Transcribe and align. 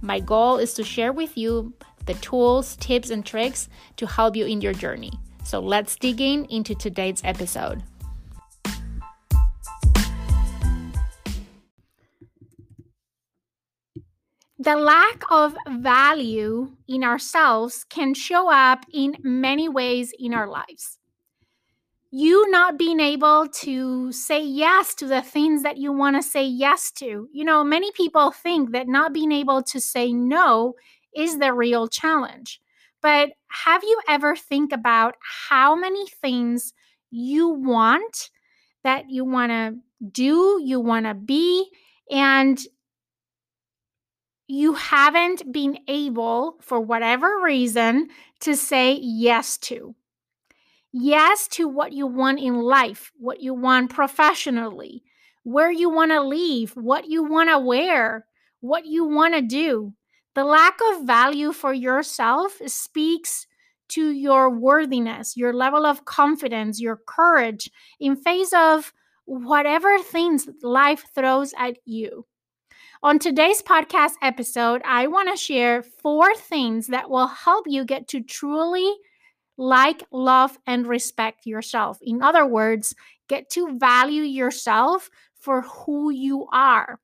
My 0.00 0.20
goal 0.20 0.58
is 0.58 0.74
to 0.74 0.84
share 0.84 1.12
with 1.12 1.36
you 1.36 1.74
the 2.06 2.14
tools, 2.14 2.76
tips, 2.76 3.10
and 3.10 3.26
tricks 3.26 3.68
to 3.96 4.06
help 4.06 4.36
you 4.36 4.46
in 4.46 4.60
your 4.60 4.72
journey. 4.72 5.12
So 5.44 5.60
let's 5.60 5.96
dig 5.96 6.20
in 6.20 6.44
into 6.46 6.74
today's 6.74 7.20
episode. 7.24 7.82
The 14.60 14.76
lack 14.76 15.22
of 15.30 15.56
value 15.68 16.72
in 16.88 17.04
ourselves 17.04 17.84
can 17.88 18.12
show 18.12 18.50
up 18.50 18.84
in 18.92 19.16
many 19.22 19.68
ways 19.68 20.12
in 20.18 20.34
our 20.34 20.48
lives. 20.48 20.98
You 22.10 22.50
not 22.50 22.78
being 22.78 23.00
able 23.00 23.48
to 23.48 24.12
say 24.12 24.42
yes 24.42 24.94
to 24.96 25.06
the 25.06 25.20
things 25.20 25.62
that 25.62 25.76
you 25.76 25.92
want 25.92 26.16
to 26.16 26.22
say 26.22 26.44
yes 26.46 26.90
to. 26.92 27.28
You 27.32 27.44
know, 27.44 27.62
many 27.62 27.92
people 27.92 28.30
think 28.30 28.72
that 28.72 28.88
not 28.88 29.12
being 29.12 29.30
able 29.32 29.62
to 29.64 29.80
say 29.80 30.12
no 30.12 30.74
is 31.14 31.38
the 31.38 31.52
real 31.52 31.86
challenge. 31.86 32.60
But 33.02 33.30
have 33.64 33.84
you 33.84 34.00
ever 34.08 34.34
think 34.36 34.72
about 34.72 35.16
how 35.50 35.76
many 35.76 36.06
things 36.08 36.72
you 37.10 37.48
want 37.48 38.30
that 38.84 39.10
you 39.10 39.24
want 39.24 39.50
to 39.52 39.76
do, 40.10 40.60
you 40.64 40.80
want 40.80 41.06
to 41.06 41.14
be, 41.14 41.68
and 42.10 42.58
you 44.46 44.72
haven't 44.72 45.52
been 45.52 45.78
able, 45.88 46.56
for 46.62 46.80
whatever 46.80 47.40
reason, 47.42 48.08
to 48.40 48.56
say 48.56 48.94
yes 48.94 49.58
to. 49.58 49.94
Yes 50.92 51.46
to 51.48 51.68
what 51.68 51.92
you 51.92 52.06
want 52.06 52.40
in 52.40 52.54
life, 52.54 53.12
what 53.18 53.40
you 53.40 53.54
want 53.54 53.90
professionally, 53.90 55.02
where 55.42 55.70
you 55.70 55.90
want 55.90 56.12
to 56.12 56.22
live, 56.22 56.70
what 56.76 57.08
you 57.08 57.24
want 57.24 57.50
to 57.50 57.58
wear, 57.58 58.26
what 58.60 58.86
you 58.86 59.04
want 59.04 59.34
to 59.34 59.42
do. 59.42 59.92
The 60.34 60.44
lack 60.44 60.78
of 60.92 61.06
value 61.06 61.52
for 61.52 61.72
yourself 61.72 62.58
speaks 62.66 63.46
to 63.88 64.10
your 64.10 64.50
worthiness, 64.50 65.36
your 65.36 65.52
level 65.52 65.86
of 65.86 66.04
confidence, 66.04 66.80
your 66.80 67.00
courage 67.06 67.70
in 67.98 68.16
face 68.16 68.52
of 68.52 68.92
whatever 69.24 69.98
things 69.98 70.48
life 70.62 71.04
throws 71.14 71.52
at 71.58 71.78
you. 71.84 72.26
On 73.02 73.18
today's 73.18 73.62
podcast 73.62 74.12
episode, 74.22 74.82
I 74.84 75.06
want 75.06 75.30
to 75.30 75.36
share 75.36 75.82
four 75.82 76.34
things 76.34 76.88
that 76.88 77.10
will 77.10 77.28
help 77.28 77.66
you 77.68 77.84
get 77.84 78.08
to 78.08 78.20
truly 78.20 78.92
like, 79.58 80.04
love, 80.12 80.56
and 80.66 80.86
respect 80.86 81.44
yourself. 81.44 81.98
In 82.00 82.22
other 82.22 82.46
words, 82.46 82.94
get 83.28 83.50
to 83.50 83.76
value 83.78 84.22
yourself 84.22 85.10
for 85.34 85.62
who 85.62 86.10
you 86.10 86.46
are. 86.52 87.00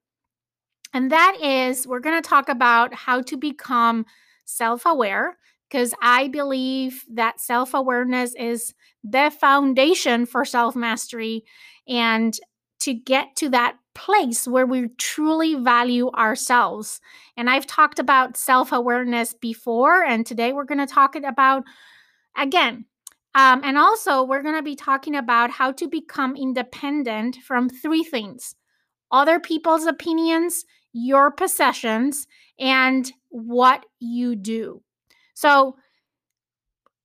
And 0.95 1.11
that 1.13 1.37
is, 1.43 1.87
we're 1.87 2.01
going 2.01 2.21
to 2.23 2.27
talk 2.27 2.49
about 2.49 2.95
how 2.95 3.21
to 3.23 3.37
become 3.37 4.07
self 4.45 4.87
aware, 4.87 5.37
because 5.69 5.93
I 6.01 6.29
believe 6.29 7.05
that 7.11 7.41
self 7.41 7.75
awareness 7.75 8.35
is 8.39 8.73
the 9.03 9.33
foundation 9.39 10.25
for 10.25 10.45
self 10.45 10.77
mastery. 10.77 11.45
And 11.87 12.39
to 12.81 12.93
get 12.93 13.35
to 13.37 13.49
that 13.49 13.77
place 13.95 14.47
where 14.47 14.67
we 14.67 14.89
truly 14.99 15.55
value 15.55 16.11
ourselves. 16.11 17.01
And 17.37 17.49
I've 17.49 17.67
talked 17.67 17.99
about 17.99 18.37
self 18.37 18.73
awareness 18.73 19.33
before, 19.33 20.03
and 20.05 20.27
today 20.27 20.53
we're 20.53 20.65
going 20.65 20.87
to 20.87 20.93
talk 20.93 21.17
about 21.17 21.65
again. 22.37 22.87
Um, 23.35 23.63
and 23.65 23.77
also, 23.77 24.23
we're 24.23 24.43
going 24.43 24.55
to 24.55 24.63
be 24.63 24.77
talking 24.77 25.17
about 25.17 25.51
how 25.51 25.73
to 25.73 25.89
become 25.89 26.37
independent 26.37 27.37
from 27.45 27.69
three 27.69 28.05
things 28.05 28.55
other 29.11 29.39
people's 29.39 29.87
opinions, 29.87 30.65
your 30.93 31.31
possessions, 31.31 32.27
and 32.59 33.13
what 33.31 33.85
you 33.99 34.37
do. 34.37 34.83
So, 35.35 35.77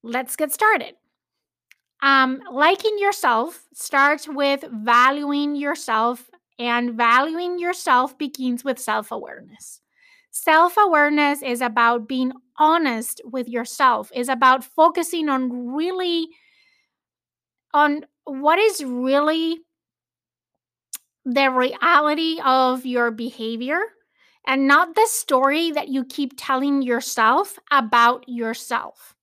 let's 0.03 0.35
get 0.35 0.51
started. 0.51 0.93
Um, 2.01 2.41
liking 2.51 2.97
yourself 2.97 3.65
starts 3.73 4.27
with 4.27 4.63
valuing 4.71 5.55
yourself 5.55 6.29
and 6.57 6.93
valuing 6.93 7.59
yourself 7.59 8.17
begins 8.17 8.63
with 8.63 8.79
self 8.79 9.11
awareness. 9.11 9.81
Self 10.31 10.75
awareness 10.77 11.41
is 11.41 11.61
about 11.61 12.07
being 12.07 12.33
honest 12.57 13.21
with 13.25 13.47
yourself, 13.49 14.11
is 14.15 14.29
about 14.29 14.63
focusing 14.63 15.29
on 15.29 15.73
really 15.73 16.29
on 17.73 18.05
what 18.25 18.59
is 18.59 18.83
really 18.83 19.59
the 21.25 21.49
reality 21.51 22.39
of 22.43 22.85
your 22.85 23.11
behavior 23.11 23.79
and 24.47 24.67
not 24.67 24.95
the 24.95 25.07
story 25.07 25.71
that 25.71 25.89
you 25.89 26.05
keep 26.05 26.33
telling 26.37 26.81
yourself 26.81 27.59
about 27.71 28.23
yourself. 28.27 29.15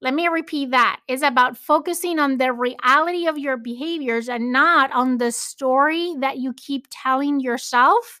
Let 0.00 0.14
me 0.14 0.28
repeat 0.28 0.70
that. 0.72 1.00
It's 1.08 1.22
about 1.22 1.56
focusing 1.56 2.18
on 2.18 2.38
the 2.38 2.52
reality 2.52 3.26
of 3.26 3.38
your 3.38 3.56
behaviors 3.56 4.28
and 4.28 4.52
not 4.52 4.92
on 4.92 5.18
the 5.18 5.32
story 5.32 6.14
that 6.20 6.38
you 6.38 6.52
keep 6.54 6.86
telling 6.90 7.40
yourself 7.40 8.20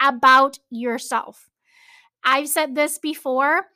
about 0.00 0.58
yourself. 0.70 1.51
I've 2.24 2.48
said 2.48 2.74
this 2.74 2.98
before 2.98 3.66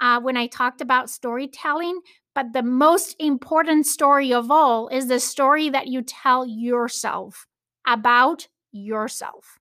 uh, 0.00 0.20
when 0.20 0.36
I 0.36 0.46
talked 0.46 0.80
about 0.80 1.10
storytelling, 1.10 2.00
but 2.34 2.52
the 2.52 2.62
most 2.62 3.16
important 3.18 3.86
story 3.86 4.32
of 4.32 4.50
all 4.50 4.88
is 4.88 5.08
the 5.08 5.20
story 5.20 5.70
that 5.70 5.88
you 5.88 6.02
tell 6.02 6.46
yourself 6.46 7.46
about 7.86 8.48
yourself. 8.72 9.58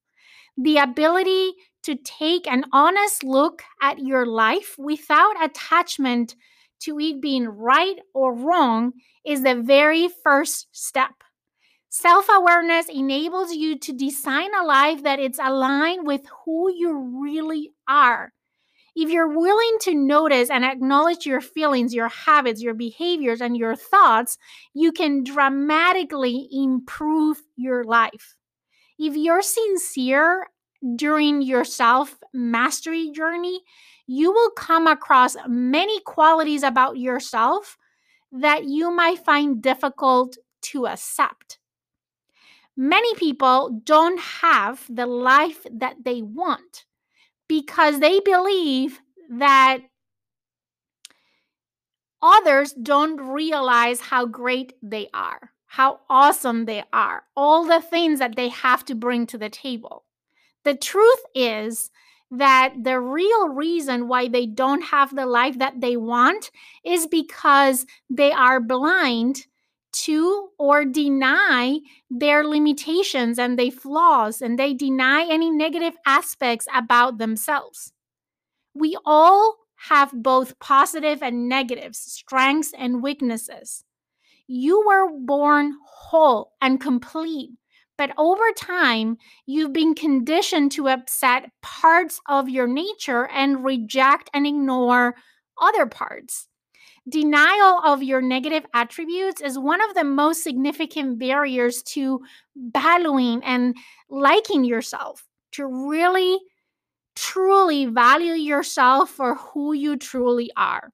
The 0.57 0.77
ability 0.77 1.53
to 1.83 1.95
take 1.95 2.47
an 2.47 2.65
honest 2.73 3.23
look 3.23 3.63
at 3.81 3.99
your 3.99 4.25
life 4.25 4.75
without 4.77 5.43
attachment 5.43 6.35
to 6.81 6.99
it 6.99 7.21
being 7.21 7.47
right 7.47 7.97
or 8.13 8.35
wrong 8.35 8.93
is 9.25 9.43
the 9.43 9.55
very 9.55 10.09
first 10.23 10.67
step. 10.71 11.11
Self 11.89 12.27
awareness 12.29 12.89
enables 12.89 13.53
you 13.53 13.79
to 13.79 13.93
design 13.93 14.53
a 14.53 14.65
life 14.65 15.03
that 15.03 15.19
is 15.19 15.39
aligned 15.41 16.05
with 16.05 16.21
who 16.45 16.71
you 16.71 17.21
really 17.23 17.71
are. 17.87 18.33
If 18.95 19.09
you're 19.09 19.27
willing 19.27 19.77
to 19.81 19.93
notice 19.93 20.49
and 20.49 20.63
acknowledge 20.63 21.25
your 21.25 21.41
feelings, 21.41 21.93
your 21.93 22.07
habits, 22.07 22.61
your 22.61 22.73
behaviors, 22.73 23.41
and 23.41 23.57
your 23.57 23.75
thoughts, 23.75 24.37
you 24.73 24.93
can 24.93 25.23
dramatically 25.23 26.47
improve 26.51 27.41
your 27.57 27.83
life. 27.83 28.35
If 28.97 29.17
you're 29.17 29.41
sincere 29.41 30.47
during 30.95 31.41
your 31.41 31.65
self 31.65 32.17
mastery 32.33 33.11
journey, 33.11 33.61
you 34.07 34.31
will 34.31 34.51
come 34.51 34.87
across 34.87 35.35
many 35.47 35.99
qualities 36.01 36.63
about 36.63 36.97
yourself 36.97 37.77
that 38.31 38.63
you 38.63 38.91
might 38.91 39.25
find 39.25 39.61
difficult 39.61 40.37
to 40.61 40.87
accept. 40.87 41.59
Many 42.77 43.13
people 43.15 43.81
don't 43.83 44.19
have 44.19 44.85
the 44.89 45.05
life 45.05 45.65
that 45.69 45.97
they 46.03 46.21
want 46.21 46.85
because 47.47 47.99
they 47.99 48.19
believe 48.19 48.99
that 49.29 49.79
others 52.21 52.73
don't 52.73 53.17
realize 53.17 54.01
how 54.01 54.25
great 54.25 54.73
they 54.81 55.07
are, 55.13 55.51
how 55.67 55.99
awesome 56.09 56.65
they 56.65 56.83
are, 56.91 57.23
all 57.35 57.65
the 57.65 57.81
things 57.81 58.19
that 58.19 58.35
they 58.35 58.49
have 58.49 58.83
to 58.85 58.95
bring 58.95 59.27
to 59.27 59.37
the 59.37 59.49
table. 59.49 60.03
The 60.63 60.75
truth 60.75 61.21
is 61.35 61.91
that 62.31 62.73
the 62.81 62.99
real 62.99 63.49
reason 63.49 64.07
why 64.07 64.27
they 64.27 64.47
don't 64.47 64.81
have 64.81 65.15
the 65.15 65.27
life 65.27 65.59
that 65.59 65.79
they 65.79 65.95
want 65.95 66.49
is 66.83 67.05
because 67.05 67.85
they 68.09 68.31
are 68.31 68.59
blind 68.59 69.45
to 70.03 70.49
or 70.57 70.85
deny 70.85 71.79
their 72.09 72.43
limitations 72.43 73.39
and 73.39 73.57
their 73.57 73.71
flaws 73.71 74.41
and 74.41 74.59
they 74.59 74.73
deny 74.73 75.25
any 75.29 75.49
negative 75.49 75.93
aspects 76.05 76.67
about 76.73 77.17
themselves. 77.17 77.93
We 78.73 78.97
all 79.05 79.55
have 79.89 80.11
both 80.13 80.59
positive 80.59 81.21
and 81.21 81.47
negatives, 81.47 81.99
strengths 81.99 82.73
and 82.77 83.03
weaknesses. 83.03 83.83
You 84.47 84.83
were 84.85 85.09
born 85.25 85.75
whole 85.85 86.53
and 86.61 86.79
complete 86.79 87.51
but 87.97 88.11
over 88.17 88.43
time, 88.57 89.17
you've 89.45 89.73
been 89.73 89.95
conditioned 89.95 90.71
to 90.73 90.89
upset 90.89 91.49
parts 91.61 92.19
of 92.27 92.49
your 92.49 92.67
nature 92.67 93.27
and 93.27 93.63
reject 93.63 94.29
and 94.33 94.45
ignore 94.45 95.15
other 95.61 95.85
parts. 95.85 96.47
Denial 97.07 97.81
of 97.85 98.01
your 98.01 98.21
negative 98.21 98.65
attributes 98.73 99.39
is 99.39 99.59
one 99.59 99.79
of 99.81 99.93
the 99.93 100.03
most 100.03 100.43
significant 100.43 101.19
barriers 101.19 101.83
to 101.83 102.21
valuing 102.55 103.43
and 103.43 103.75
liking 104.09 104.63
yourself, 104.63 105.23
to 105.51 105.65
really, 105.67 106.39
truly 107.15 107.85
value 107.85 108.33
yourself 108.33 109.11
for 109.11 109.35
who 109.35 109.73
you 109.73 109.97
truly 109.97 110.51
are. 110.57 110.91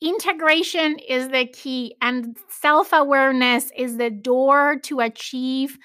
Integration 0.00 0.98
is 0.98 1.28
the 1.28 1.46
key, 1.46 1.94
and 2.00 2.36
self 2.48 2.92
awareness 2.92 3.70
is 3.76 3.96
the 3.96 4.10
door 4.10 4.78
to 4.84 5.00
achieve 5.00 5.78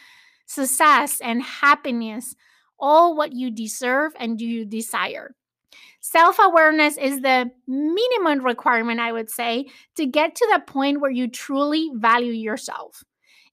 success 0.48 1.22
and 1.22 1.42
happiness, 1.44 2.36
all 2.80 3.16
what 3.16 3.34
you 3.34 3.52
deserve 3.52 4.14
and 4.20 4.42
you 4.42 4.66
desire. 4.66 5.36
Self 6.00 6.38
awareness 6.40 6.98
is 6.98 7.22
the 7.22 7.52
minimum 7.68 8.46
requirement, 8.46 9.00
I 9.00 9.12
would 9.12 9.30
say, 9.30 9.66
to 9.96 10.06
get 10.06 10.36
to 10.36 10.48
the 10.54 10.62
point 10.72 11.02
where 11.02 11.12
you 11.12 11.28
truly 11.28 11.90
value 11.96 12.32
yourself. 12.32 13.04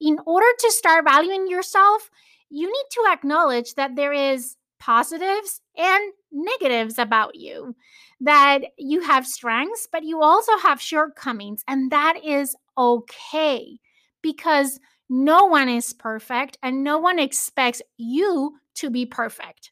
In 0.00 0.19
order 0.26 0.46
to 0.58 0.70
start 0.70 1.05
valuing 1.05 1.49
yourself, 1.49 2.11
you 2.50 2.67
need 2.67 2.87
to 2.93 3.12
acknowledge 3.12 3.75
that 3.75 3.96
there 3.96 4.12
is 4.12 4.56
positives 4.79 5.62
and 5.76 6.12
negatives 6.31 6.99
about 6.99 7.35
you 7.35 7.75
that 8.20 8.61
you 8.79 9.00
have 9.00 9.26
strengths, 9.26 9.88
but 9.90 10.05
you 10.05 10.20
also 10.20 10.56
have 10.58 10.81
shortcomings, 10.81 11.64
and 11.69 11.90
that 11.90 12.19
is 12.25 12.56
okay 12.76 13.79
because 14.23 14.81
no 15.08 15.44
one 15.44 15.69
is 15.69 15.93
perfect 15.93 16.56
and 16.62 16.82
no 16.82 16.99
one 16.99 17.19
expects 17.19 17.82
you 17.97 18.56
to 18.75 18.90
be 18.90 19.05
perfect. 19.06 19.70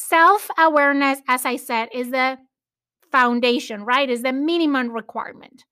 Self 0.00 0.48
awareness, 0.56 1.20
as 1.26 1.44
I 1.44 1.56
said, 1.56 1.88
is 1.92 2.10
the 2.10 2.38
foundation, 3.10 3.84
right? 3.84 4.08
Is 4.08 4.22
the 4.22 4.32
minimum 4.32 4.90
requirement. 4.90 5.64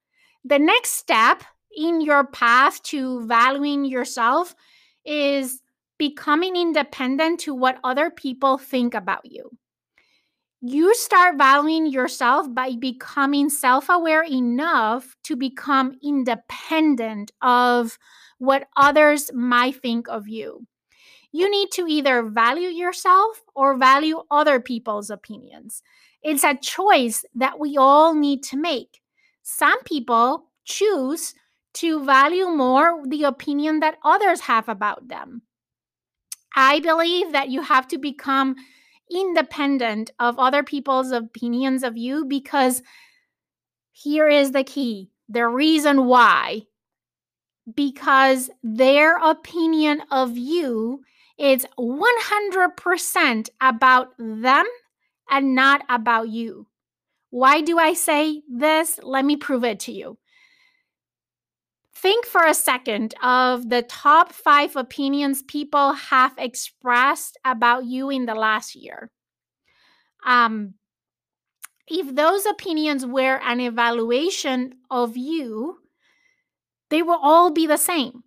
The 0.45 0.59
next 0.59 0.93
step 0.93 1.45
in 1.77 2.01
your 2.01 2.27
path 2.27 2.83
to 2.85 3.25
valuing 3.27 3.85
yourself 3.85 4.55
is 5.05 5.63
becoming 5.97 6.57
independent 6.57 7.39
to 7.41 7.55
what 7.55 7.79
other 7.85 8.11
people 8.11 8.59
think 8.59 8.95
about 8.95 9.25
you 9.25 9.57
you 10.61 10.95
start 10.95 11.37
valuing 11.37 11.87
yourself 11.87 12.53
by 12.53 12.75
becoming 12.81 13.49
self 13.49 13.89
aware 13.89 14.25
enough 14.25 15.15
to 15.23 15.37
become 15.37 15.95
independent 16.03 17.31
of 17.43 17.99
what 18.39 18.67
others 18.77 19.31
might 19.33 19.81
think 19.81 20.09
of 20.09 20.27
you. 20.29 20.67
You 21.33 21.51
need 21.51 21.71
to 21.73 21.87
either 21.87 22.23
value 22.23 22.69
yourself 22.69 23.43
or 23.55 23.77
value 23.77 24.23
other 24.31 24.61
people's 24.61 25.11
opinions. 25.11 25.83
It's 26.23 26.45
a 26.45 26.55
choice 26.55 27.25
that 27.35 27.59
we 27.59 27.77
all 27.77 28.15
need 28.15 28.43
to 28.45 28.57
make. 28.57 29.01
Some 29.43 29.83
people 29.85 30.47
choose 30.65 31.35
to 31.75 32.05
value 32.05 32.49
more 32.49 33.03
the 33.07 33.25
opinion 33.25 33.81
that 33.81 33.99
others 34.05 34.41
have 34.41 34.69
about 34.69 35.09
them. 35.09 35.43
I 36.55 36.81
believe 36.81 37.33
that 37.33 37.51
you 37.51 37.61
have 37.61 37.87
to 37.89 37.99
become 37.99 38.57
independent 39.11 40.11
of 40.19 40.39
other 40.39 40.63
people's 40.63 41.13
opinions 41.13 41.83
of 41.83 41.97
you 41.97 42.25
because 42.25 42.83
here 43.93 44.29
is 44.29 44.53
the 44.53 44.65
key 44.65 45.11
the 45.29 45.47
reason 45.47 46.07
why 46.07 46.63
because 47.75 48.51
their 48.63 49.17
opinion 49.19 50.03
of 50.11 50.37
you 50.37 51.03
is 51.39 51.67
100% 51.79 53.49
about 53.61 54.09
them 54.19 54.67
and 55.31 55.55
not 55.55 55.83
about 55.89 56.29
you. 56.29 56.67
Why 57.31 57.61
do 57.61 57.79
I 57.79 57.93
say 57.93 58.43
this? 58.49 58.99
Let 59.03 59.25
me 59.25 59.37
prove 59.37 59.65
it 59.65 59.81
to 59.81 59.93
you. 59.93 60.19
Think 61.95 62.27
for 62.27 62.45
a 62.45 62.55
second 62.55 63.15
of 63.23 63.69
the 63.69 63.83
top 63.83 64.33
five 64.33 64.77
opinions 64.77 65.43
people 65.43 65.95
have 65.95 66.35
expressed 66.39 67.39
about 67.45 67.87
you 67.87 68.11
in 68.11 68.27
the 68.27 68.35
last 68.35 68.75
year. 68.75 69.11
Um, 70.25 70.75
if 71.89 72.15
those 72.15 72.47
opinions 72.47 73.07
were 73.07 73.41
an 73.43 73.61
evaluation 73.61 74.75
of 74.91 75.17
you, 75.17 75.79
they 76.91 77.03
will 77.03 77.19
all 77.21 77.51
be 77.51 77.67
the 77.67 77.79
same. 77.79 78.25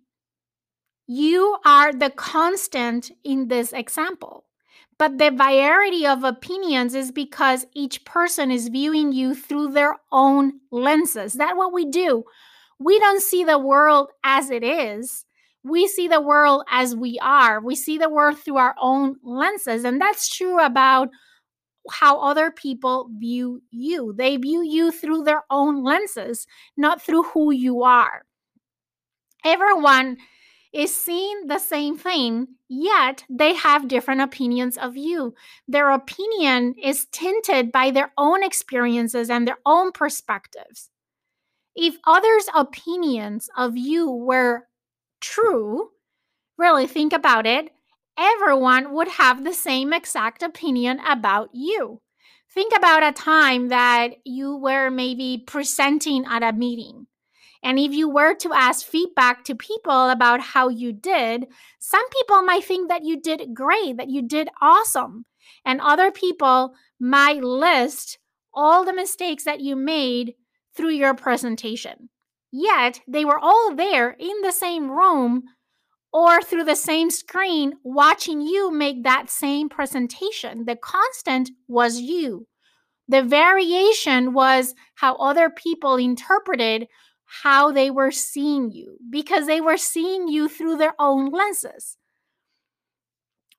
You 1.12 1.56
are 1.64 1.92
the 1.92 2.10
constant 2.10 3.10
in 3.24 3.48
this 3.48 3.72
example. 3.72 4.44
But 4.96 5.18
the 5.18 5.32
variety 5.32 6.06
of 6.06 6.22
opinions 6.22 6.94
is 6.94 7.10
because 7.10 7.66
each 7.74 8.04
person 8.04 8.52
is 8.52 8.68
viewing 8.68 9.10
you 9.10 9.34
through 9.34 9.72
their 9.72 9.96
own 10.12 10.60
lenses. 10.70 11.32
That's 11.32 11.56
what 11.56 11.72
we 11.72 11.86
do 11.86 12.22
we 12.78 13.00
don't 13.00 13.20
see 13.20 13.42
the 13.42 13.58
world 13.58 14.10
as 14.22 14.50
it 14.50 14.62
is. 14.62 15.24
We 15.64 15.88
see 15.88 16.06
the 16.06 16.20
world 16.20 16.62
as 16.70 16.94
we 16.94 17.18
are. 17.20 17.60
We 17.60 17.74
see 17.74 17.98
the 17.98 18.08
world 18.08 18.38
through 18.38 18.58
our 18.58 18.76
own 18.80 19.16
lenses. 19.24 19.84
And 19.84 20.00
that's 20.00 20.32
true 20.32 20.58
about 20.64 21.08
how 21.90 22.20
other 22.20 22.52
people 22.52 23.10
view 23.18 23.62
you. 23.72 24.14
They 24.16 24.36
view 24.36 24.62
you 24.62 24.92
through 24.92 25.24
their 25.24 25.42
own 25.50 25.82
lenses, 25.82 26.46
not 26.76 27.02
through 27.02 27.24
who 27.24 27.50
you 27.50 27.82
are. 27.82 28.22
Everyone 29.44 30.16
is 30.72 30.94
seeing 30.94 31.46
the 31.46 31.58
same 31.58 31.96
thing, 31.96 32.48
yet 32.68 33.24
they 33.28 33.54
have 33.54 33.88
different 33.88 34.20
opinions 34.20 34.76
of 34.78 34.96
you. 34.96 35.34
Their 35.66 35.90
opinion 35.90 36.74
is 36.82 37.06
tinted 37.12 37.72
by 37.72 37.90
their 37.90 38.12
own 38.16 38.42
experiences 38.42 39.30
and 39.30 39.46
their 39.46 39.58
own 39.66 39.92
perspectives 39.92 40.90
if 41.74 41.96
others' 42.06 42.48
opinions 42.54 43.48
of 43.56 43.76
you 43.76 44.10
were 44.10 44.68
true, 45.20 45.90
really 46.58 46.86
think 46.86 47.12
about 47.12 47.46
it, 47.46 47.70
everyone 48.18 48.92
would 48.92 49.08
have 49.08 49.44
the 49.44 49.54
same 49.54 49.92
exact 49.92 50.42
opinion 50.42 51.00
about 51.08 51.50
you. 51.52 52.00
Think 52.52 52.76
about 52.76 53.02
a 53.02 53.12
time 53.12 53.68
that 53.68 54.14
you 54.24 54.56
were 54.56 54.90
maybe 54.90 55.42
presenting 55.46 56.24
at 56.26 56.42
a 56.42 56.52
meeting. 56.52 57.06
And 57.62 57.78
if 57.78 57.92
you 57.92 58.08
were 58.08 58.34
to 58.36 58.52
ask 58.52 58.86
feedback 58.86 59.44
to 59.44 59.54
people 59.54 60.08
about 60.08 60.40
how 60.40 60.68
you 60.68 60.92
did, 60.92 61.46
some 61.78 62.08
people 62.10 62.42
might 62.42 62.64
think 62.64 62.88
that 62.88 63.04
you 63.04 63.20
did 63.20 63.54
great, 63.54 63.98
that 63.98 64.08
you 64.08 64.22
did 64.22 64.48
awesome. 64.62 65.26
And 65.64 65.80
other 65.80 66.10
people 66.10 66.74
might 66.98 67.42
list 67.42 68.18
all 68.54 68.84
the 68.84 68.94
mistakes 68.94 69.44
that 69.44 69.60
you 69.60 69.76
made 69.76 70.34
through 70.74 70.90
your 70.90 71.14
presentation. 71.14 72.08
Yet 72.50 73.00
they 73.06 73.24
were 73.24 73.38
all 73.38 73.74
there 73.74 74.10
in 74.18 74.40
the 74.42 74.52
same 74.52 74.90
room 74.90 75.42
or 76.12 76.42
through 76.42 76.64
the 76.64 76.74
same 76.74 77.10
screen 77.10 77.74
watching 77.84 78.40
you 78.40 78.72
make 78.72 79.04
that 79.04 79.30
same 79.30 79.68
presentation. 79.68 80.64
The 80.64 80.76
constant 80.76 81.50
was 81.68 82.00
you. 82.00 82.46
The 83.06 83.22
variation 83.22 84.32
was 84.32 84.74
how 84.94 85.16
other 85.16 85.50
people 85.50 85.96
interpreted 85.96 86.86
how 87.42 87.70
they 87.70 87.90
were 87.90 88.10
seeing 88.10 88.72
you 88.72 88.98
because 89.08 89.46
they 89.46 89.60
were 89.60 89.76
seeing 89.76 90.26
you 90.26 90.48
through 90.48 90.76
their 90.76 90.94
own 90.98 91.30
lenses. 91.30 91.96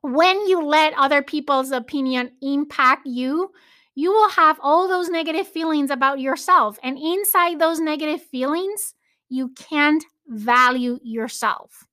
When 0.01 0.45
you 0.47 0.61
let 0.61 0.93
other 0.97 1.21
people's 1.21 1.71
opinion 1.71 2.31
impact 2.41 3.05
you, 3.05 3.51
you 3.95 4.11
will 4.11 4.29
have 4.29 4.59
all 4.61 4.87
those 4.87 5.09
negative 5.09 5.47
feelings 5.47 5.89
about 5.89 6.19
yourself. 6.19 6.77
And 6.83 6.97
inside 6.97 7.59
those 7.59 7.79
negative 7.79 8.21
feelings, 8.21 8.93
you 9.29 9.49
can't 9.49 10.03
value 10.27 10.99
yourself. 11.01 11.87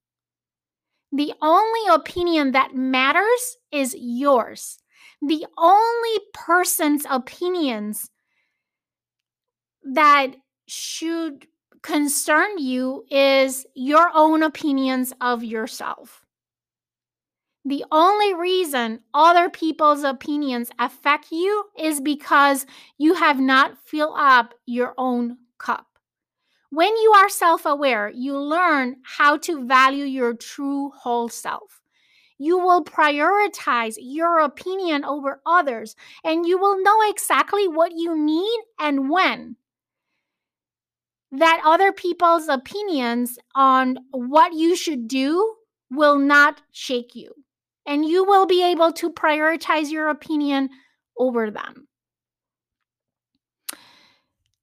The 1.13 1.33
only 1.41 1.95
opinion 1.95 2.53
that 2.53 2.75
matters 2.75 3.57
is 3.71 3.95
yours. 3.97 4.79
The 5.23 5.47
only 5.57 6.19
person's 6.35 7.07
opinions 7.09 8.11
that 9.85 10.35
should 10.67 11.47
concern 11.83 12.59
you 12.59 13.05
is 13.11 13.67
your 13.75 14.11
own 14.15 14.43
opinions 14.43 15.13
of 15.21 15.45
yourself. 15.45 16.25
The 17.69 17.85
only 17.93 18.33
reason 18.33 19.01
other 19.13 19.51
people's 19.51 20.03
opinions 20.03 20.71
affect 20.79 21.31
you 21.31 21.65
is 21.79 22.01
because 22.01 22.65
you 22.97 23.15
have 23.15 23.39
not 23.39 23.77
filled 23.77 24.17
up 24.17 24.55
your 24.65 24.95
own 24.97 25.37
cup. 25.59 25.87
When 26.71 26.97
you 26.97 27.13
are 27.13 27.29
self 27.29 27.67
aware, 27.67 28.09
you 28.09 28.39
learn 28.39 28.97
how 29.03 29.37
to 29.39 29.67
value 29.67 30.05
your 30.05 30.33
true 30.33 30.91
whole 30.97 31.29
self. 31.29 31.83
You 32.39 32.59
will 32.59 32.85
prioritize 32.85 33.97
your 33.99 34.39
opinion 34.39 35.05
over 35.05 35.43
others, 35.45 35.95
and 36.25 36.47
you 36.47 36.59
will 36.59 36.83
know 36.83 37.11
exactly 37.11 37.69
what 37.69 37.93
you 37.93 38.17
need 38.17 38.61
and 38.79 39.11
when. 39.11 39.57
That 41.31 41.61
other 41.65 41.93
people's 41.93 42.49
opinions 42.49 43.39
on 43.55 43.99
what 44.11 44.55
you 44.55 44.75
should 44.75 45.09
do 45.09 45.55
will 45.91 46.19
not 46.19 46.63
shake 46.73 47.15
you 47.15 47.33
and 47.89 48.05
you 48.05 48.23
will 48.25 48.47
be 48.47 48.63
able 48.63 48.93
to 48.93 49.11
prioritize 49.11 49.91
your 49.91 50.09
opinion 50.09 50.69
over 51.19 51.51
them. 51.51 51.89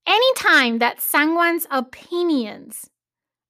Anytime 0.08 0.78
that 0.78 1.02
someone's 1.02 1.66
opinions 1.72 2.92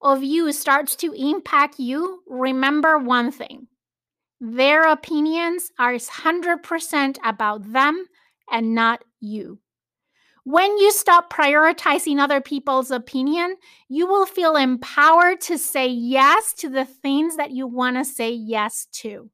of 0.02 0.24
you 0.24 0.54
starts 0.54 0.96
to 0.96 1.12
impact 1.12 1.78
you, 1.78 2.22
remember 2.28 2.98
one 2.98 3.32
thing. 3.32 3.68
Their 4.40 4.88
opinions 4.88 5.72
are 5.78 5.94
100% 5.94 7.18
about 7.26 7.74
them 7.74 8.06
and 8.50 8.74
not 8.74 9.04
you. 9.20 9.60
When 10.46 10.78
you 10.78 10.92
stop 10.92 11.34
prioritizing 11.34 12.20
other 12.20 12.40
people's 12.40 12.92
opinion, 12.92 13.56
you 13.90 14.06
will 14.06 14.28
feel 14.28 14.56
empowered 14.56 15.42
to 15.42 15.58
say 15.58 15.88
yes 15.88 16.54
to 16.60 16.70
the 16.70 16.86
things 16.86 17.36
that 17.38 17.50
you 17.50 17.66
want 17.66 17.98
to 17.98 18.06
say 18.06 18.30
yes 18.30 18.88
to. 19.02 19.32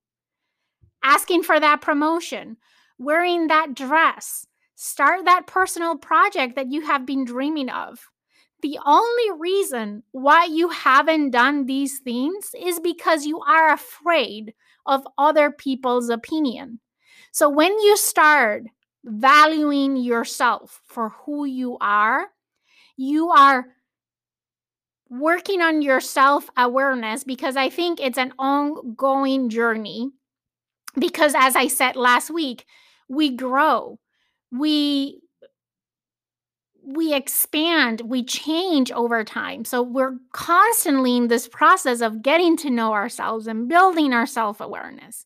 Asking 1.03 1.43
for 1.43 1.59
that 1.59 1.81
promotion, 1.81 2.55
wearing 2.97 3.47
that 3.47 3.75
dress, 3.75 4.47
start 4.75 5.25
that 5.25 5.47
personal 5.47 5.97
project 5.97 6.55
that 6.55 6.71
you 6.71 6.85
have 6.85 7.05
been 7.05 7.25
dreaming 7.25 7.69
of. 7.69 7.99
The 8.61 8.79
only 8.85 9.37
reason 9.37 10.03
why 10.11 10.45
you 10.45 10.69
haven't 10.69 11.31
done 11.31 11.65
these 11.65 11.99
things 11.99 12.51
is 12.57 12.79
because 12.79 13.25
you 13.25 13.41
are 13.41 13.73
afraid 13.73 14.53
of 14.85 15.05
other 15.17 15.51
people's 15.51 16.07
opinion. 16.07 16.79
So 17.33 17.49
when 17.49 17.77
you 17.81 17.97
start 17.97 18.63
valuing 19.03 19.97
yourself 19.97 20.81
for 20.85 21.09
who 21.25 21.45
you 21.45 21.77
are, 21.79 22.27
you 22.97 23.29
are 23.29 23.65
working 25.09 25.61
on 25.61 25.81
your 25.81 25.99
self 25.99 26.49
awareness 26.57 27.23
because 27.23 27.55
I 27.57 27.69
think 27.69 27.99
it's 27.99 28.17
an 28.17 28.33
ongoing 28.39 29.49
journey. 29.49 30.11
Because 30.97 31.33
as 31.37 31.55
I 31.55 31.67
said 31.67 31.95
last 31.95 32.29
week, 32.29 32.65
we 33.07 33.35
grow, 33.35 33.99
we 34.51 35.21
we 36.83 37.13
expand, 37.13 38.01
we 38.01 38.23
change 38.23 38.91
over 38.91 39.23
time. 39.23 39.63
So 39.65 39.83
we're 39.83 40.17
constantly 40.33 41.15
in 41.15 41.27
this 41.27 41.47
process 41.47 42.01
of 42.01 42.21
getting 42.21 42.57
to 42.57 42.69
know 42.69 42.93
ourselves 42.93 43.47
and 43.47 43.69
building 43.69 44.13
our 44.13 44.25
self 44.25 44.59
awareness. 44.59 45.25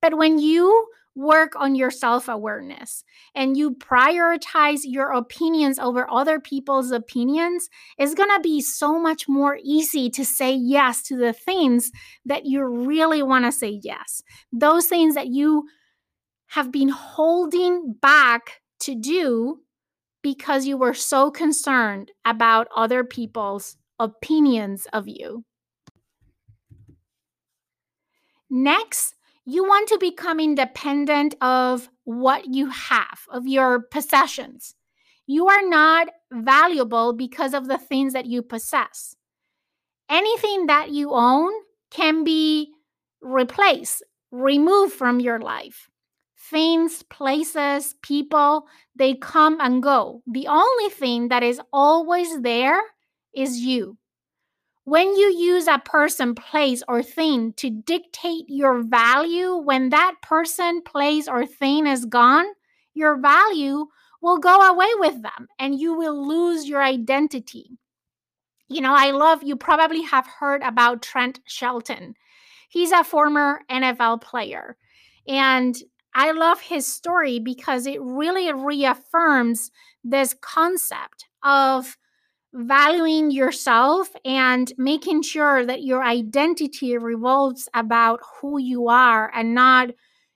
But 0.00 0.16
when 0.16 0.38
you 0.38 0.86
work 1.14 1.52
on 1.56 1.74
your 1.74 1.90
self 1.90 2.28
awareness 2.28 3.04
and 3.34 3.56
you 3.56 3.72
prioritize 3.72 4.80
your 4.84 5.12
opinions 5.12 5.78
over 5.78 6.10
other 6.10 6.40
people's 6.40 6.90
opinions, 6.90 7.68
it's 7.98 8.14
going 8.14 8.30
to 8.30 8.40
be 8.40 8.60
so 8.60 8.98
much 8.98 9.28
more 9.28 9.58
easy 9.62 10.10
to 10.10 10.24
say 10.24 10.52
yes 10.52 11.02
to 11.02 11.16
the 11.16 11.32
things 11.32 11.90
that 12.24 12.46
you 12.46 12.64
really 12.64 13.22
want 13.22 13.44
to 13.44 13.52
say 13.52 13.80
yes. 13.82 14.22
Those 14.52 14.86
things 14.86 15.14
that 15.14 15.28
you 15.28 15.68
have 16.48 16.70
been 16.70 16.88
holding 16.88 17.94
back 18.00 18.60
to 18.80 18.94
do 18.94 19.60
because 20.22 20.66
you 20.66 20.76
were 20.76 20.94
so 20.94 21.30
concerned 21.30 22.10
about 22.24 22.68
other 22.74 23.04
people's 23.04 23.76
opinions 23.98 24.86
of 24.92 25.06
you. 25.06 25.44
Next, 28.50 29.13
you 29.44 29.64
want 29.64 29.88
to 29.88 29.98
become 29.98 30.40
independent 30.40 31.34
of 31.40 31.88
what 32.04 32.46
you 32.52 32.70
have, 32.70 33.20
of 33.30 33.46
your 33.46 33.80
possessions. 33.80 34.74
You 35.26 35.48
are 35.48 35.66
not 35.66 36.08
valuable 36.32 37.12
because 37.12 37.54
of 37.54 37.66
the 37.66 37.78
things 37.78 38.12
that 38.12 38.26
you 38.26 38.42
possess. 38.42 39.16
Anything 40.08 40.66
that 40.66 40.90
you 40.90 41.10
own 41.12 41.52
can 41.90 42.24
be 42.24 42.72
replaced, 43.20 44.02
removed 44.30 44.92
from 44.92 45.20
your 45.20 45.40
life 45.40 45.88
things, 46.50 47.02
places, 47.04 47.94
people, 48.02 48.66
they 48.94 49.14
come 49.14 49.58
and 49.60 49.82
go. 49.82 50.22
The 50.26 50.46
only 50.46 50.90
thing 50.90 51.28
that 51.28 51.42
is 51.42 51.60
always 51.72 52.42
there 52.42 52.80
is 53.34 53.58
you. 53.58 53.96
When 54.84 55.16
you 55.16 55.32
use 55.32 55.66
a 55.66 55.78
person, 55.78 56.34
place, 56.34 56.82
or 56.86 57.02
thing 57.02 57.54
to 57.54 57.70
dictate 57.70 58.44
your 58.48 58.82
value, 58.82 59.56
when 59.56 59.88
that 59.88 60.16
person, 60.22 60.82
place, 60.82 61.26
or 61.26 61.46
thing 61.46 61.86
is 61.86 62.04
gone, 62.04 62.46
your 62.92 63.16
value 63.16 63.86
will 64.20 64.38
go 64.38 64.60
away 64.60 64.90
with 64.96 65.22
them 65.22 65.48
and 65.58 65.78
you 65.78 65.94
will 65.94 66.28
lose 66.28 66.68
your 66.68 66.82
identity. 66.82 67.78
You 68.68 68.82
know, 68.82 68.94
I 68.94 69.10
love, 69.10 69.42
you 69.42 69.56
probably 69.56 70.02
have 70.02 70.26
heard 70.26 70.62
about 70.62 71.02
Trent 71.02 71.40
Shelton. 71.46 72.14
He's 72.68 72.92
a 72.92 73.04
former 73.04 73.60
NFL 73.70 74.20
player. 74.20 74.76
And 75.26 75.76
I 76.14 76.32
love 76.32 76.60
his 76.60 76.86
story 76.86 77.38
because 77.38 77.86
it 77.86 78.00
really 78.00 78.52
reaffirms 78.52 79.70
this 80.02 80.34
concept 80.40 81.26
of 81.42 81.96
valuing 82.54 83.32
yourself 83.32 84.08
and 84.24 84.72
making 84.78 85.22
sure 85.22 85.66
that 85.66 85.82
your 85.82 86.04
identity 86.04 86.96
revolves 86.96 87.68
about 87.74 88.20
who 88.40 88.58
you 88.58 88.88
are 88.88 89.30
and 89.34 89.54
not 89.54 89.90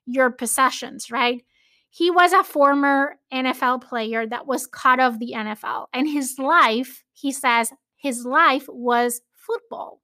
your 0.05 0.31
possessions, 0.31 1.11
right? 1.11 1.45
He 1.91 2.11
was 2.11 2.33
a 2.33 2.43
former 2.43 3.17
NFL 3.33 3.83
player 3.83 4.27
that 4.27 4.47
was 4.47 4.67
cut 4.67 5.01
off 5.01 5.19
the 5.19 5.33
NFL, 5.35 5.87
and 5.93 6.09
his 6.09 6.39
life, 6.39 7.05
he 7.13 7.33
says, 7.33 7.73
his 7.97 8.25
life 8.25 8.67
was 8.69 9.21
football. 9.33 10.01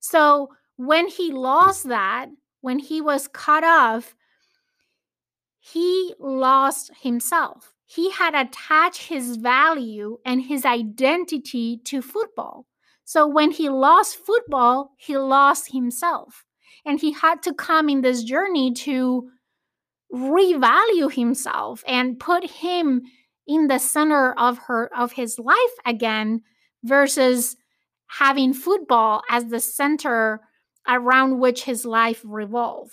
So 0.00 0.50
when 0.76 1.08
he 1.08 1.32
lost 1.32 1.88
that, 1.88 2.28
when 2.60 2.78
he 2.78 3.00
was 3.00 3.28
cut 3.28 3.64
off, 3.64 4.14
he 5.58 6.14
lost 6.18 6.90
himself. 7.02 7.74
He 7.90 8.10
had 8.10 8.34
attached 8.34 9.08
his 9.08 9.36
value 9.36 10.18
and 10.22 10.42
his 10.42 10.66
identity 10.66 11.80
to 11.84 12.02
football. 12.02 12.66
So 13.04 13.26
when 13.26 13.50
he 13.50 13.70
lost 13.70 14.18
football, 14.18 14.92
he 14.98 15.16
lost 15.16 15.72
himself. 15.72 16.44
And 16.84 17.00
he 17.00 17.12
had 17.12 17.42
to 17.44 17.54
come 17.54 17.88
in 17.88 18.02
this 18.02 18.22
journey 18.24 18.74
to 18.84 19.30
revalue 20.12 21.10
himself 21.10 21.82
and 21.88 22.20
put 22.20 22.44
him 22.44 23.02
in 23.46 23.68
the 23.68 23.78
center 23.78 24.32
of 24.38 24.58
her 24.66 24.90
of 24.94 25.12
his 25.12 25.38
life 25.38 25.76
again 25.86 26.42
versus 26.84 27.56
having 28.06 28.52
football 28.52 29.22
as 29.30 29.46
the 29.46 29.60
center 29.60 30.40
around 30.86 31.38
which 31.38 31.64
his 31.64 31.86
life 31.86 32.20
revolved. 32.22 32.92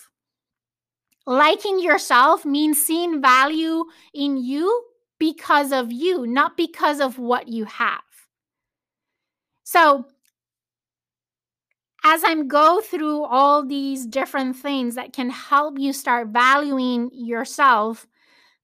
Liking 1.27 1.79
yourself 1.79 2.46
means 2.46 2.82
seeing 2.82 3.22
value 3.22 3.86
in 4.13 4.38
you 4.38 4.86
because 5.20 5.72
of 5.72 5.91
you, 5.91 6.25
not 6.27 6.55
because 6.58 7.00
of 7.00 7.17
what 7.17 7.48
you 7.48 7.65
have. 7.65 8.01
So, 9.63 10.05
as 12.03 12.24
I'm 12.24 12.48
go 12.48 12.82
through 12.82 13.24
all 13.24 13.65
these 13.65 14.05
different 14.05 14.55
things 14.55 14.96
that 14.96 15.13
can 15.13 15.29
help 15.29 15.79
you 15.79 15.91
start 15.91 16.27
valuing 16.29 17.10
yourself, 17.12 18.05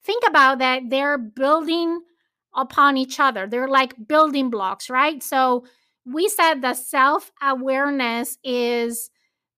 think 0.03 0.23
about 0.27 0.59
that 0.59 0.83
they're 0.89 1.17
building 1.17 2.01
upon 2.55 2.97
each 2.97 3.19
other. 3.19 3.47
They're 3.47 3.67
like 3.69 4.07
building 4.07 4.49
blocks, 4.49 4.89
right? 4.89 5.21
So, 5.23 5.65
we 6.05 6.29
said 6.29 6.61
the 6.61 6.73
self 6.73 7.31
awareness 7.41 8.37
is 8.43 9.09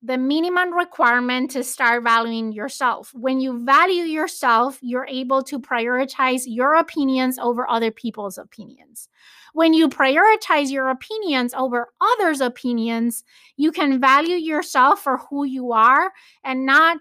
the 0.05 0.17
minimum 0.17 0.73
requirement 0.73 1.49
to 1.51 1.63
start 1.63 2.03
valuing 2.03 2.51
yourself. 2.51 3.13
When 3.13 3.39
you 3.39 3.63
value 3.63 4.03
yourself, 4.03 4.77
you're 4.81 5.07
able 5.07 5.41
to 5.43 5.59
prioritize 5.59 6.43
your 6.45 6.75
opinions 6.75 7.39
over 7.39 7.69
other 7.69 7.89
people's 7.89 8.37
opinions. 8.37 9.07
When 9.53 9.73
you 9.73 9.87
prioritize 9.87 10.69
your 10.69 10.89
opinions 10.89 11.53
over 11.53 11.87
others' 12.01 12.41
opinions, 12.41 13.23
you 13.55 13.71
can 13.71 14.01
value 14.01 14.35
yourself 14.35 15.01
for 15.01 15.19
who 15.29 15.45
you 15.45 15.71
are 15.71 16.11
and 16.43 16.65
not 16.65 16.97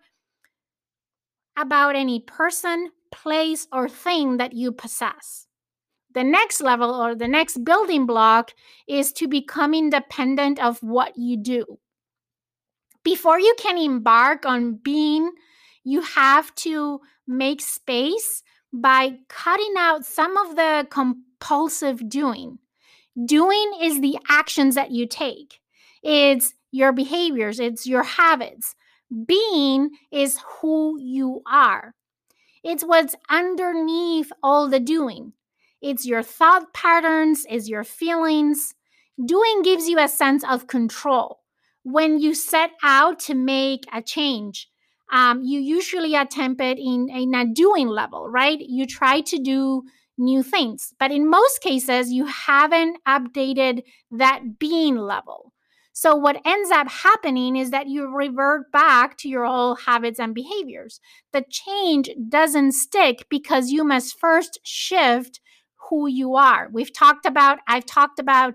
about 1.59 1.97
any 1.97 2.21
person, 2.21 2.91
place, 3.11 3.67
or 3.73 3.89
thing 3.89 4.37
that 4.37 4.53
you 4.53 4.71
possess. 4.71 5.49
The 6.15 6.23
next 6.23 6.61
level 6.61 6.91
or 6.91 7.17
the 7.17 7.27
next 7.27 7.65
building 7.65 8.07
block 8.07 8.53
is 8.87 9.13
to 9.15 9.27
become 9.27 9.75
independent 9.75 10.61
of 10.61 10.81
what 10.83 11.17
you 11.17 11.37
do 11.37 11.79
before 13.05 13.39
you 13.39 13.55
can 13.59 13.79
embark 13.79 14.47
on 14.47 14.75
being, 14.75 15.33
you 15.85 16.01
have 16.03 16.55
to 16.57 17.01
make 17.27 17.61
space 17.61 18.43
by 18.73 19.19
cutting 19.29 19.75
out 19.79 20.05
some 20.05 20.37
of 20.37 20.57
the 20.57 20.87
compulsive 20.91 22.09
doing. 22.09 22.59
Doing 23.27 23.73
is 23.81 24.01
the 24.01 24.19
actions 24.29 24.75
that 24.77 24.91
you 24.91 25.07
take, 25.07 25.61
it's 26.03 26.55
your 26.71 26.93
behaviors, 26.93 27.61
it's 27.61 27.87
your 27.87 28.03
habits. 28.03 28.75
Being 29.27 29.91
is 30.11 30.39
who 30.61 30.99
you 30.99 31.43
are. 31.47 31.95
It's 32.65 32.83
what's 32.83 33.15
underneath 33.29 34.33
all 34.43 34.69
the 34.71 34.81
doing. 34.81 35.35
It's 35.83 36.07
your 36.07 36.23
thought 36.23 36.73
patterns, 36.73 37.45
it's 37.51 37.69
your 37.69 37.85
feelings. 37.85 38.75
Doing 39.23 39.61
gives 39.61 39.87
you 39.87 39.99
a 39.99 40.09
sense 40.09 40.43
of 40.49 40.67
control 40.67 41.42
when 41.85 42.19
you 42.19 42.35
set 42.35 42.71
out 42.83 43.19
to 43.21 43.35
make 43.35 43.85
a 43.93 44.03
change, 44.03 44.69
um, 45.13 45.43
you 45.43 45.61
usually 45.61 46.15
attempt 46.15 46.61
it 46.61 46.79
in, 46.79 47.09
in 47.11 47.35
a 47.35 47.47
doing 47.47 47.89
level, 47.89 48.29
right? 48.29 48.59
You 48.61 48.87
try 48.87 49.21
to 49.21 49.39
do 49.39 49.83
new 50.17 50.43
things. 50.43 50.95
But 50.99 51.11
in 51.11 51.29
most 51.29 51.61
cases, 51.61 52.11
you 52.11 52.27
haven't 52.27 52.99
updated 53.07 53.83
that 54.11 54.59
being 54.59 54.97
level. 54.97 55.53
So, 55.95 56.17
what 56.17 56.41
ends 56.47 56.71
up 56.71 56.89
happening 56.91 57.55
is 57.55 57.71
that 57.71 57.87
you 57.87 58.07
revert 58.09 58.73
back 58.73 59.19
to 59.19 59.29
your 59.29 59.45
old 59.45 59.81
habits 59.81 60.19
and 60.19 60.35
behaviors. 60.35 61.01
The 61.35 61.45
change 61.51 62.09
doesn't 62.31 62.73
stick 62.73 63.27
because 63.29 63.71
you 63.71 63.85
must 63.85 64.19
first 64.19 64.59
shift 64.63 65.41
who 65.91 66.07
you 66.07 66.35
are. 66.35 66.71
We've 66.73 66.93
talked 66.95 67.27
about, 67.27 67.59
I've 67.69 67.85
talked 67.85 68.19
about 68.19 68.55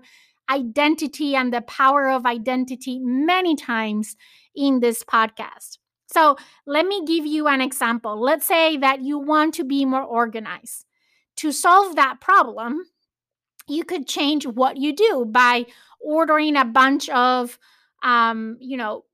identity 0.50 1.34
and 1.34 1.52
the 1.52 1.62
power 1.62 2.08
of 2.08 2.26
identity 2.26 2.98
many 3.00 3.56
times 3.56 4.16
in 4.54 4.80
this 4.80 5.04
podcast. 5.04 5.78
So, 6.10 6.36
let 6.66 6.86
me 6.86 7.04
give 7.04 7.26
you 7.26 7.48
an 7.48 7.60
example. 7.60 8.18
Let's 8.20 8.46
say 8.46 8.76
that 8.78 9.02
you 9.02 9.18
want 9.18 9.54
to 9.54 9.64
be 9.64 9.84
more 9.84 10.02
organized. 10.02 10.86
To 11.36 11.52
solve 11.52 11.96
that 11.96 12.20
problem, 12.20 12.86
you 13.68 13.84
could 13.84 14.08
change 14.08 14.46
what 14.46 14.78
you 14.78 14.94
do 14.94 15.26
by 15.28 15.66
ordering 16.00 16.56
a 16.56 16.64
bunch 16.64 17.08
of 17.10 17.58
um, 18.02 18.56
you 18.60 18.76
know 18.76 19.04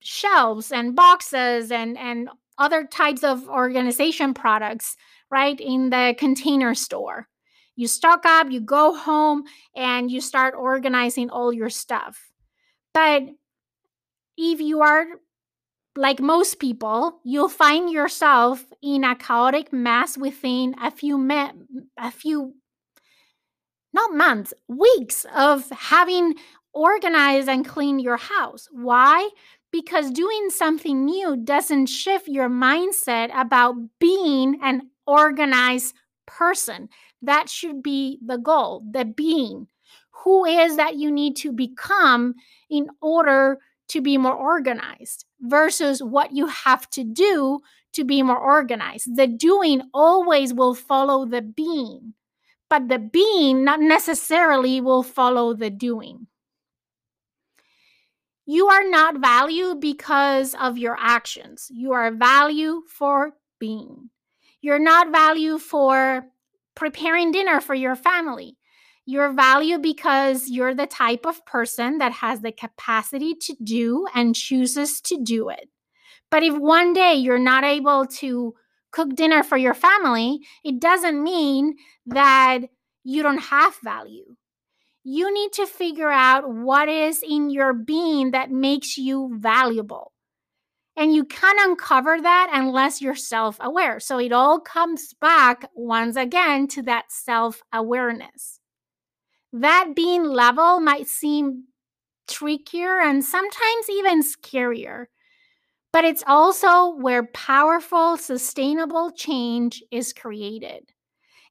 shelves 0.00 0.70
and 0.70 0.94
boxes 0.94 1.70
and 1.72 1.98
and 1.98 2.28
other 2.58 2.84
types 2.84 3.24
of 3.24 3.48
organization 3.48 4.32
products 4.32 4.96
right 5.30 5.60
in 5.60 5.90
the 5.90 6.14
container 6.18 6.74
store 6.74 7.28
you 7.76 7.86
stock 7.86 8.24
up 8.26 8.50
you 8.50 8.60
go 8.60 8.94
home 8.94 9.44
and 9.74 10.10
you 10.10 10.20
start 10.20 10.54
organizing 10.56 11.30
all 11.30 11.52
your 11.52 11.70
stuff 11.70 12.30
but 12.94 13.22
if 14.36 14.60
you 14.60 14.80
are 14.80 15.06
like 15.96 16.20
most 16.20 16.58
people 16.58 17.20
you'll 17.24 17.48
find 17.48 17.90
yourself 17.90 18.64
in 18.82 19.04
a 19.04 19.14
chaotic 19.16 19.72
mess 19.72 20.18
within 20.18 20.74
a 20.82 20.90
few 20.90 21.18
me- 21.18 21.52
a 21.98 22.10
few 22.10 22.54
not 23.92 24.12
months, 24.12 24.52
weeks 24.68 25.24
of 25.34 25.68
having 25.70 26.34
organized 26.72 27.48
and 27.48 27.66
cleaned 27.66 28.02
your 28.02 28.18
house. 28.18 28.68
Why? 28.70 29.30
Because 29.72 30.10
doing 30.10 30.50
something 30.50 31.04
new 31.04 31.36
doesn't 31.36 31.86
shift 31.86 32.28
your 32.28 32.48
mindset 32.48 33.30
about 33.34 33.74
being 33.98 34.58
an 34.62 34.90
organized 35.06 35.94
person. 36.26 36.88
That 37.26 37.48
should 37.50 37.82
be 37.82 38.18
the 38.24 38.38
goal, 38.38 38.82
the 38.90 39.04
being. 39.04 39.68
Who 40.24 40.44
is 40.44 40.76
that 40.76 40.96
you 40.96 41.12
need 41.12 41.36
to 41.36 41.52
become 41.52 42.34
in 42.70 42.88
order 43.02 43.58
to 43.88 44.00
be 44.00 44.18
more 44.18 44.34
organized 44.34 45.26
versus 45.40 46.02
what 46.02 46.32
you 46.32 46.46
have 46.46 46.88
to 46.90 47.04
do 47.04 47.60
to 47.92 48.04
be 48.04 48.22
more 48.22 48.38
organized. 48.38 49.14
The 49.14 49.28
doing 49.28 49.82
always 49.94 50.52
will 50.52 50.74
follow 50.74 51.24
the 51.24 51.42
being 51.42 52.14
but 52.68 52.88
the 52.88 52.98
being 52.98 53.64
not 53.64 53.80
necessarily 53.80 54.80
will 54.80 55.02
follow 55.02 55.54
the 55.54 55.70
doing. 55.70 56.26
You 58.44 58.68
are 58.68 58.88
not 58.88 59.18
value 59.20 59.74
because 59.74 60.54
of 60.54 60.78
your 60.78 60.96
actions. 60.98 61.68
You 61.72 61.92
are 61.92 62.12
value 62.12 62.82
for 62.88 63.32
being. 63.58 64.10
You're 64.60 64.78
not 64.78 65.10
value 65.10 65.58
for 65.58 66.26
preparing 66.76 67.32
dinner 67.32 67.60
for 67.60 67.74
your 67.74 67.96
family. 67.96 68.56
Your 69.04 69.32
value 69.32 69.78
because 69.78 70.48
you're 70.48 70.74
the 70.74 70.86
type 70.86 71.26
of 71.26 71.44
person 71.46 71.98
that 71.98 72.12
has 72.12 72.40
the 72.40 72.52
capacity 72.52 73.34
to 73.42 73.56
do 73.62 74.06
and 74.14 74.34
chooses 74.34 75.00
to 75.02 75.18
do 75.22 75.48
it. 75.48 75.68
But 76.30 76.42
if 76.42 76.54
one 76.54 76.92
day 76.92 77.14
you're 77.14 77.38
not 77.38 77.64
able 77.64 78.06
to 78.18 78.54
cook 78.90 79.14
dinner 79.14 79.42
for 79.42 79.56
your 79.56 79.74
family, 79.74 80.40
it 80.64 80.80
doesn't 80.80 81.22
mean 81.22 81.76
that 82.06 82.60
you 83.04 83.22
don't 83.22 83.38
have 83.38 83.76
value. 83.82 84.36
You 85.04 85.32
need 85.32 85.52
to 85.52 85.66
figure 85.66 86.10
out 86.10 86.48
what 86.48 86.88
is 86.88 87.22
in 87.22 87.50
your 87.50 87.72
being 87.72 88.32
that 88.32 88.50
makes 88.50 88.98
you 88.98 89.30
valuable. 89.38 90.12
And 90.96 91.14
you 91.14 91.24
can't 91.24 91.58
uncover 91.68 92.20
that 92.20 92.50
unless 92.52 93.02
you're 93.02 93.14
self 93.14 93.58
aware. 93.60 94.00
So 94.00 94.18
it 94.18 94.32
all 94.32 94.60
comes 94.60 95.12
back 95.14 95.68
once 95.74 96.16
again 96.16 96.68
to 96.68 96.82
that 96.82 97.12
self 97.12 97.62
awareness. 97.72 98.60
That 99.52 99.92
being 99.96 100.24
level 100.24 100.80
might 100.80 101.08
seem 101.08 101.64
trickier 102.28 103.00
and 103.00 103.24
sometimes 103.24 103.90
even 103.90 104.22
scarier 104.22 105.06
but 105.92 106.04
it's 106.04 106.22
also 106.26 106.90
where 106.96 107.24
powerful, 107.28 108.16
sustainable 108.16 109.10
change 109.12 109.82
is 109.90 110.12
created. 110.12 110.92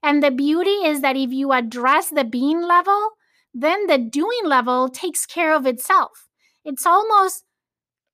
And 0.02 0.22
the 0.22 0.30
beauty 0.30 0.70
is 0.70 1.00
that 1.02 1.16
if 1.16 1.30
you 1.32 1.52
address 1.52 2.10
the 2.10 2.24
being 2.24 2.62
level, 2.62 3.10
then 3.54 3.86
the 3.86 3.98
doing 3.98 4.44
level 4.44 4.88
takes 4.88 5.26
care 5.26 5.54
of 5.54 5.66
itself. 5.66 6.28
It's 6.64 6.86
almost 6.86 7.44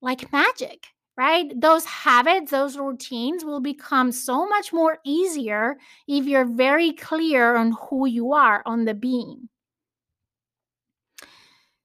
like 0.01 0.31
magic, 0.33 0.87
right? 1.17 1.51
Those 1.59 1.85
habits, 1.85 2.51
those 2.51 2.77
routines 2.77 3.45
will 3.45 3.59
become 3.59 4.11
so 4.11 4.47
much 4.47 4.73
more 4.73 4.97
easier 5.05 5.77
if 6.07 6.25
you're 6.25 6.45
very 6.45 6.93
clear 6.93 7.55
on 7.55 7.73
who 7.89 8.07
you 8.07 8.33
are 8.33 8.63
on 8.65 8.85
the 8.85 8.93
being. 8.93 9.49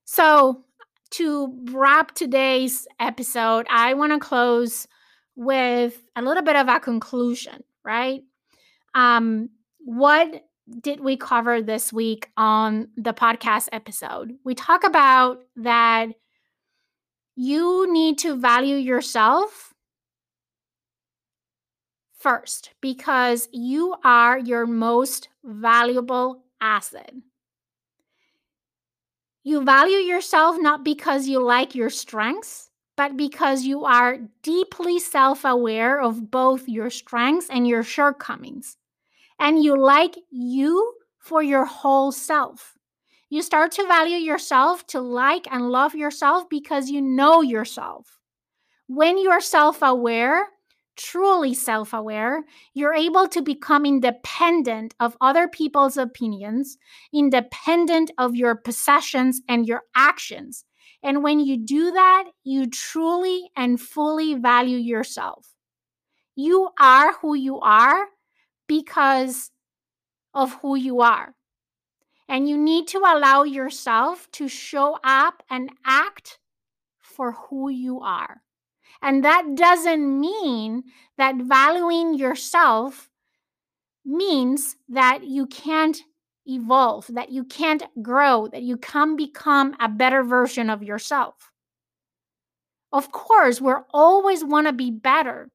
So, 0.04 0.64
to 1.10 1.54
wrap 1.70 2.14
today's 2.14 2.86
episode, 3.00 3.66
I 3.70 3.94
want 3.94 4.12
to 4.12 4.18
close 4.18 4.86
with 5.36 6.02
a 6.16 6.22
little 6.22 6.42
bit 6.42 6.56
of 6.56 6.68
a 6.68 6.80
conclusion, 6.80 7.62
right? 7.84 8.22
Um, 8.94 9.50
what 9.78 10.44
did 10.80 11.00
we 11.00 11.16
cover 11.16 11.62
this 11.62 11.92
week 11.92 12.30
on 12.36 12.88
the 12.96 13.14
podcast 13.14 13.68
episode? 13.72 14.32
We 14.44 14.54
talk 14.54 14.84
about 14.84 15.44
that 15.56 16.10
you 17.40 17.86
need 17.92 18.18
to 18.18 18.34
value 18.34 18.74
yourself 18.74 19.72
first 22.12 22.70
because 22.80 23.48
you 23.52 23.94
are 24.02 24.36
your 24.36 24.66
most 24.66 25.28
valuable 25.44 26.42
asset. 26.60 27.12
You 29.44 29.62
value 29.62 29.98
yourself 29.98 30.56
not 30.58 30.82
because 30.84 31.28
you 31.28 31.40
like 31.40 31.76
your 31.76 31.90
strengths, 31.90 32.70
but 32.96 33.16
because 33.16 33.62
you 33.62 33.84
are 33.84 34.18
deeply 34.42 34.98
self 34.98 35.44
aware 35.44 36.00
of 36.00 36.32
both 36.32 36.68
your 36.68 36.90
strengths 36.90 37.48
and 37.48 37.68
your 37.68 37.84
shortcomings. 37.84 38.76
And 39.38 39.62
you 39.62 39.80
like 39.80 40.16
you 40.30 40.92
for 41.20 41.40
your 41.40 41.66
whole 41.66 42.10
self. 42.10 42.77
You 43.30 43.42
start 43.42 43.72
to 43.72 43.86
value 43.86 44.16
yourself, 44.16 44.86
to 44.88 45.00
like 45.00 45.46
and 45.50 45.70
love 45.70 45.94
yourself 45.94 46.48
because 46.48 46.90
you 46.90 47.02
know 47.02 47.42
yourself. 47.42 48.18
When 48.88 49.18
you 49.18 49.30
are 49.30 49.40
self 49.40 49.82
aware, 49.82 50.48
truly 50.96 51.54
self 51.54 51.92
aware, 51.92 52.44
you're 52.74 52.94
able 52.94 53.28
to 53.28 53.42
become 53.42 53.86
independent 53.86 54.94
of 55.00 55.16
other 55.20 55.48
people's 55.48 55.96
opinions, 55.96 56.78
independent 57.12 58.10
of 58.18 58.34
your 58.34 58.56
possessions 58.56 59.42
and 59.48 59.66
your 59.66 59.82
actions. 59.94 60.64
And 61.02 61.22
when 61.22 61.40
you 61.40 61.56
do 61.58 61.92
that, 61.92 62.24
you 62.44 62.66
truly 62.68 63.50
and 63.56 63.80
fully 63.80 64.34
value 64.34 64.78
yourself. 64.78 65.46
You 66.36 66.70
are 66.80 67.14
who 67.14 67.34
you 67.34 67.60
are 67.60 68.06
because 68.68 69.50
of 70.34 70.54
who 70.62 70.76
you 70.76 71.00
are. 71.02 71.34
And 72.28 72.48
you 72.48 72.58
need 72.58 72.88
to 72.88 72.98
allow 72.98 73.42
yourself 73.44 74.28
to 74.32 74.48
show 74.48 74.98
up 75.02 75.42
and 75.48 75.70
act 75.84 76.38
for 77.00 77.32
who 77.32 77.70
you 77.70 78.00
are. 78.00 78.42
And 79.00 79.24
that 79.24 79.54
doesn't 79.54 80.20
mean 80.20 80.84
that 81.16 81.36
valuing 81.36 82.14
yourself 82.14 83.08
means 84.04 84.76
that 84.88 85.24
you 85.24 85.46
can't 85.46 86.02
evolve, 86.46 87.06
that 87.10 87.30
you 87.30 87.44
can't 87.44 87.82
grow, 88.02 88.48
that 88.48 88.62
you 88.62 88.76
can 88.76 89.16
become 89.16 89.76
a 89.80 89.88
better 89.88 90.22
version 90.22 90.70
of 90.70 90.82
yourself. 90.82 91.52
Of 92.92 93.12
course, 93.12 93.60
we're 93.60 93.84
always 93.92 94.42
want 94.42 94.66
to 94.66 94.72
be 94.72 94.90
better, 94.90 95.50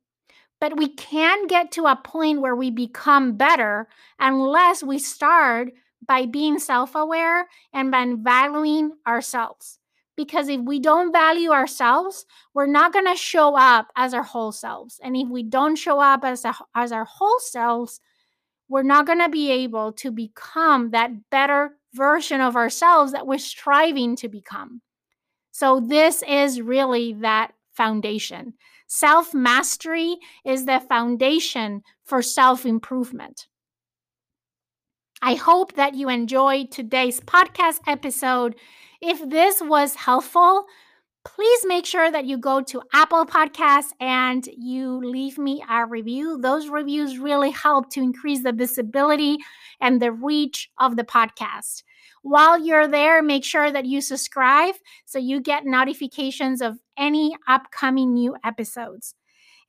but 0.61 0.77
we 0.77 0.87
can't 0.87 1.49
get 1.49 1.71
to 1.73 1.87
a 1.87 1.95
point 1.95 2.41
where 2.41 2.55
we 2.55 2.69
become 2.69 3.35
better 3.35 3.87
unless 4.19 4.83
we 4.83 4.99
start 4.99 5.69
by 6.07 6.25
being 6.25 6.59
self 6.59 6.95
aware 6.95 7.47
and 7.73 7.91
by 7.91 8.13
valuing 8.17 8.91
ourselves. 9.07 9.79
Because 10.15 10.47
if 10.47 10.61
we 10.61 10.79
don't 10.79 11.11
value 11.11 11.51
ourselves, 11.51 12.25
we're 12.53 12.67
not 12.67 12.93
going 12.93 13.07
to 13.07 13.15
show 13.15 13.55
up 13.57 13.87
as 13.95 14.13
our 14.13 14.23
whole 14.23 14.51
selves. 14.51 14.99
And 15.03 15.17
if 15.17 15.27
we 15.27 15.41
don't 15.41 15.75
show 15.75 15.99
up 15.99 16.23
as, 16.23 16.45
a, 16.45 16.53
as 16.75 16.91
our 16.91 17.05
whole 17.05 17.39
selves, 17.39 17.99
we're 18.69 18.83
not 18.83 19.07
going 19.07 19.19
to 19.19 19.29
be 19.29 19.51
able 19.51 19.91
to 19.93 20.11
become 20.11 20.91
that 20.91 21.29
better 21.31 21.77
version 21.93 22.41
of 22.41 22.55
ourselves 22.55 23.11
that 23.11 23.25
we're 23.25 23.39
striving 23.39 24.15
to 24.17 24.29
become. 24.29 24.81
So, 25.51 25.79
this 25.79 26.23
is 26.27 26.61
really 26.61 27.13
that 27.21 27.53
foundation. 27.73 28.53
Self 28.87 29.33
mastery 29.33 30.17
is 30.45 30.65
the 30.65 30.79
foundation 30.79 31.83
for 32.03 32.21
self 32.21 32.65
improvement. 32.65 33.47
I 35.25 35.35
hope 35.35 35.75
that 35.75 35.95
you 35.95 36.09
enjoyed 36.09 36.69
today's 36.69 37.21
podcast 37.21 37.79
episode. 37.87 38.55
If 38.99 39.29
this 39.29 39.61
was 39.61 39.95
helpful, 39.95 40.65
please 41.23 41.65
make 41.65 41.85
sure 41.85 42.11
that 42.11 42.25
you 42.25 42.37
go 42.37 42.59
to 42.63 42.81
Apple 42.91 43.25
Podcasts 43.25 43.93
and 44.01 44.45
you 44.57 44.97
leave 44.97 45.37
me 45.37 45.63
a 45.69 45.85
review. 45.85 46.39
Those 46.41 46.67
reviews 46.67 47.19
really 47.19 47.51
help 47.51 47.89
to 47.91 48.01
increase 48.01 48.43
the 48.43 48.51
visibility 48.51 49.37
and 49.79 50.01
the 50.01 50.11
reach 50.11 50.69
of 50.77 50.97
the 50.97 51.05
podcast. 51.05 51.83
While 52.23 52.59
you're 52.59 52.89
there, 52.89 53.23
make 53.23 53.45
sure 53.45 53.71
that 53.71 53.85
you 53.85 54.01
subscribe 54.01 54.75
so 55.05 55.19
you 55.19 55.39
get 55.39 55.65
notifications 55.65 56.61
of 56.61 56.79
any 56.97 57.33
upcoming 57.47 58.13
new 58.13 58.35
episodes. 58.43 59.15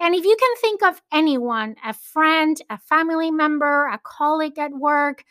And 0.01 0.17
if 0.17 0.25
you 0.25 0.37
can 0.37 0.57
think 0.57 0.83
of 0.83 1.01
anyone, 1.13 1.77
a 1.85 1.93
friend, 1.93 2.61
a 2.69 2.77
family 2.77 3.31
member, 3.31 3.87
a 3.87 4.01
colleague 4.03 4.59
at 4.59 4.73
work, 4.73 5.25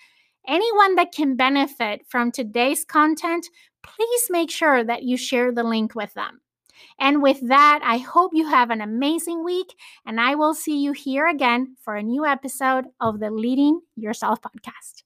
anyone 0.48 0.96
that 0.96 1.12
can 1.12 1.36
benefit 1.36 2.02
from 2.08 2.32
today's 2.32 2.86
content, 2.86 3.48
please 3.84 4.28
make 4.30 4.50
sure 4.50 4.84
that 4.84 5.04
you 5.04 5.18
share 5.18 5.52
the 5.52 5.64
link 5.64 5.96
with 5.96 6.14
them. 6.14 6.42
And 7.00 7.22
with 7.22 7.48
that, 7.48 7.80
I 7.84 7.98
hope 7.98 8.32
you 8.34 8.48
have 8.48 8.70
an 8.70 8.82
amazing 8.82 9.44
week, 9.44 9.74
and 10.06 10.20
I 10.20 10.36
will 10.36 10.54
see 10.54 10.78
you 10.84 10.92
here 10.92 11.28
again 11.28 11.76
for 11.82 11.96
a 11.96 12.04
new 12.04 12.26
episode 12.26 12.86
of 13.00 13.20
the 13.20 13.32
Leading 13.32 13.82
Yourself 13.96 14.40
podcast. 14.42 15.03